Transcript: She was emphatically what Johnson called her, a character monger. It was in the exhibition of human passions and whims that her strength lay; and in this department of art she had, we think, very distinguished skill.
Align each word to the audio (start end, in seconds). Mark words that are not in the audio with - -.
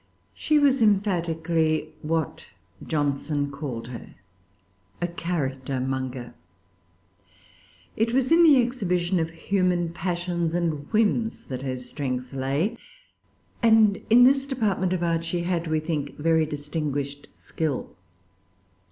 She 0.33 0.57
was 0.57 0.81
emphatically 0.81 1.93
what 2.01 2.47
Johnson 2.87 3.51
called 3.51 3.89
her, 3.89 4.15
a 4.99 5.05
character 5.07 5.79
monger. 5.79 6.33
It 7.95 8.11
was 8.11 8.31
in 8.31 8.41
the 8.41 8.59
exhibition 8.63 9.19
of 9.19 9.29
human 9.29 9.93
passions 9.93 10.55
and 10.55 10.91
whims 10.91 11.45
that 11.49 11.61
her 11.61 11.77
strength 11.77 12.33
lay; 12.33 12.77
and 13.61 14.01
in 14.09 14.23
this 14.23 14.47
department 14.47 14.91
of 14.91 15.03
art 15.03 15.23
she 15.23 15.43
had, 15.43 15.67
we 15.67 15.79
think, 15.79 16.17
very 16.17 16.47
distinguished 16.47 17.27
skill. 17.31 17.95